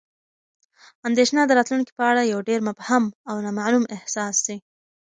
اندېښنه 1.07 1.41
د 1.45 1.51
راتلونکي 1.59 1.91
په 1.95 2.03
اړه 2.11 2.21
یو 2.33 2.39
ډېر 2.49 2.59
مبهم 2.67 3.03
او 3.29 3.35
نامعلوم 3.45 3.85
احساس 3.95 4.35
دی. 4.45 4.57